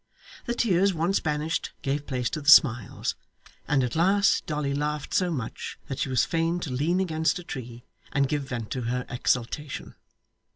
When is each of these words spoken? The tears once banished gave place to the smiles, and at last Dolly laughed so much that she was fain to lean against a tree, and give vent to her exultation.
The 0.47 0.55
tears 0.55 0.95
once 0.95 1.19
banished 1.19 1.73
gave 1.83 2.07
place 2.07 2.27
to 2.31 2.41
the 2.41 2.49
smiles, 2.49 3.13
and 3.67 3.83
at 3.83 3.95
last 3.95 4.47
Dolly 4.47 4.73
laughed 4.73 5.13
so 5.13 5.29
much 5.29 5.77
that 5.89 5.99
she 5.99 6.09
was 6.09 6.25
fain 6.25 6.59
to 6.61 6.71
lean 6.71 6.99
against 6.99 7.37
a 7.37 7.43
tree, 7.43 7.83
and 8.11 8.27
give 8.27 8.41
vent 8.45 8.71
to 8.71 8.81
her 8.85 9.05
exultation. 9.11 9.93